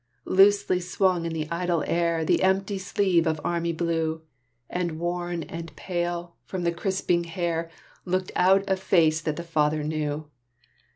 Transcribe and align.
Loosely 0.25 0.79
swung 0.79 1.27
in 1.27 1.31
the 1.33 1.47
idle 1.51 1.83
air 1.85 2.25
The 2.25 2.41
empty 2.41 2.79
sleeve 2.79 3.27
of 3.27 3.39
army 3.43 3.71
blue; 3.71 4.23
And 4.67 4.97
worn 4.97 5.43
and 5.43 5.75
pale, 5.75 6.37
from 6.43 6.63
the 6.63 6.71
crisping 6.71 7.25
hair, 7.25 7.69
Looked 8.03 8.31
out 8.35 8.67
a 8.67 8.77
face 8.77 9.21
that 9.21 9.35
the 9.35 9.43
father 9.43 9.83
knew. 9.83 10.27